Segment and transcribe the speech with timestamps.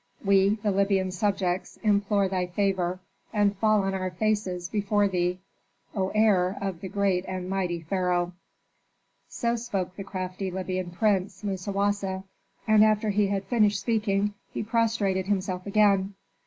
[0.25, 2.99] We, thy Libyan subjects, implore thy favor
[3.31, 5.37] and fall on our faces before thee,
[5.93, 8.33] O heir of the great and mighty pharaoh."
[9.29, 12.23] So spoke the crafty Libyan prince, Musawasa,
[12.67, 16.15] and after he had finished speaking he prostrated himself again.